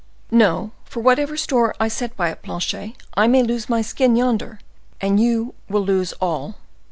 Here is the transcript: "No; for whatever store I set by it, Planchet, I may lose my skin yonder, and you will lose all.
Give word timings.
"No; 0.31 0.71
for 0.83 0.99
whatever 1.01 1.37
store 1.37 1.75
I 1.79 1.87
set 1.87 2.17
by 2.17 2.31
it, 2.31 2.41
Planchet, 2.41 2.93
I 3.13 3.27
may 3.27 3.43
lose 3.43 3.69
my 3.69 3.83
skin 3.83 4.15
yonder, 4.15 4.57
and 4.99 5.19
you 5.19 5.53
will 5.69 5.85
lose 5.85 6.11
all. 6.13 6.55